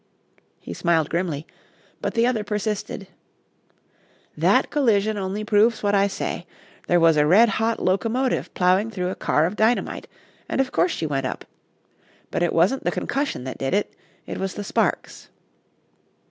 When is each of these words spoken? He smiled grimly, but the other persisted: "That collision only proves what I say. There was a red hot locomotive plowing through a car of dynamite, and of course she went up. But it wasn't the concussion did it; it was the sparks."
He 0.59 0.73
smiled 0.73 1.11
grimly, 1.11 1.45
but 2.01 2.15
the 2.15 2.25
other 2.25 2.43
persisted: 2.43 3.05
"That 4.35 4.71
collision 4.71 5.15
only 5.15 5.43
proves 5.43 5.83
what 5.83 5.93
I 5.93 6.07
say. 6.07 6.47
There 6.87 6.99
was 6.99 7.17
a 7.17 7.27
red 7.27 7.49
hot 7.61 7.79
locomotive 7.79 8.51
plowing 8.55 8.89
through 8.89 9.09
a 9.09 9.15
car 9.15 9.45
of 9.45 9.55
dynamite, 9.55 10.07
and 10.49 10.59
of 10.59 10.71
course 10.71 10.91
she 10.91 11.05
went 11.05 11.27
up. 11.27 11.45
But 12.31 12.41
it 12.41 12.51
wasn't 12.51 12.83
the 12.83 12.89
concussion 12.89 13.43
did 13.43 13.61
it; 13.75 13.93
it 14.25 14.39
was 14.39 14.55
the 14.55 14.63
sparks." 14.63 15.29